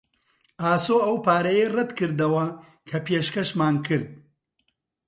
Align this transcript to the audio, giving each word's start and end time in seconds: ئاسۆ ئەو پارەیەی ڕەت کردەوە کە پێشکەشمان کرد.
ئاسۆ 0.63 0.97
ئەو 1.05 1.15
پارەیەی 1.25 1.71
ڕەت 1.75 1.91
کردەوە 1.97 2.45
کە 2.89 2.97
پێشکەشمان 3.05 3.75
کرد. 3.87 4.09